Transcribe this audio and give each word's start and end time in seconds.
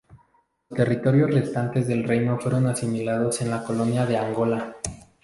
Los 0.71 0.77
territorios 0.77 1.29
restantes 1.31 1.87
del 1.87 2.03
reino 2.05 2.39
fueron 2.39 2.65
asimilados 2.65 3.39
en 3.41 3.51
la 3.51 3.63
colonia 3.63 4.03
de 4.03 4.17
Angola. 4.17 4.75